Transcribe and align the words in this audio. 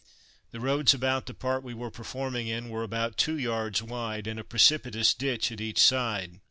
The 0.49 0.59
roads 0.59 0.95
about 0.95 1.27
the 1.27 1.33
part 1.35 1.61
we 1.61 1.75
were 1.75 1.91
performing 1.91 2.47
in 2.47 2.69
were 2.69 2.81
about 2.81 3.17
two 3.17 3.37
yards 3.37 3.83
wide 3.83 4.25
and 4.25 4.39
a 4.39 4.43
precipitous 4.43 5.13
ditch 5.13 5.51
at 5.51 5.61
each 5.61 5.77
side. 5.77 6.39